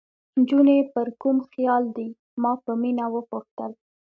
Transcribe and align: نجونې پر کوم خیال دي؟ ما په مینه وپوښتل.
نجونې 0.37 0.77
پر 0.93 1.07
کوم 1.21 1.37
خیال 1.51 1.83
دي؟ 1.95 2.07
ما 2.41 2.51
په 2.63 2.71
مینه 2.81 3.05
وپوښتل. 3.13 3.71